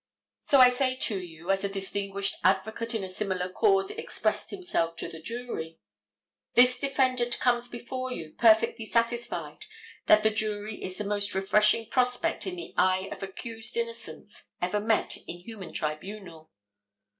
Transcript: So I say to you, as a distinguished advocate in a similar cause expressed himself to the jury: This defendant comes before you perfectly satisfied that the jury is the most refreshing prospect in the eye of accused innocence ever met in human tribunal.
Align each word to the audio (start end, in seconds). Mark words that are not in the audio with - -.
So 0.39 0.59
I 0.59 0.69
say 0.69 0.95
to 0.95 1.19
you, 1.23 1.51
as 1.51 1.63
a 1.63 1.69
distinguished 1.69 2.35
advocate 2.43 2.95
in 2.95 3.03
a 3.03 3.07
similar 3.07 3.47
cause 3.51 3.91
expressed 3.91 4.49
himself 4.49 4.95
to 4.95 5.07
the 5.07 5.21
jury: 5.21 5.77
This 6.55 6.79
defendant 6.79 7.37
comes 7.39 7.67
before 7.67 8.11
you 8.11 8.31
perfectly 8.31 8.87
satisfied 8.87 9.65
that 10.07 10.23
the 10.23 10.31
jury 10.31 10.83
is 10.83 10.97
the 10.97 11.03
most 11.03 11.35
refreshing 11.35 11.87
prospect 11.87 12.47
in 12.47 12.55
the 12.55 12.73
eye 12.77 13.09
of 13.11 13.21
accused 13.21 13.77
innocence 13.77 14.45
ever 14.59 14.79
met 14.79 15.17
in 15.27 15.37
human 15.37 15.71
tribunal. 15.71 16.49